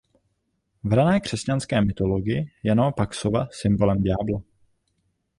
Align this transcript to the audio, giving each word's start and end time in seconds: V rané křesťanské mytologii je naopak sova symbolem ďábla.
V 0.83 0.93
rané 0.93 1.19
křesťanské 1.19 1.81
mytologii 1.85 2.45
je 2.63 2.75
naopak 2.75 3.13
sova 3.13 3.47
symbolem 3.51 4.01
ďábla. 4.03 4.41